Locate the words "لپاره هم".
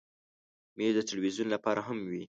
1.55-1.97